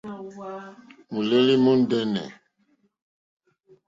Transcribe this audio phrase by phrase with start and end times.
[1.13, 2.27] Mùlêlì mùndɛ́nɛ̀.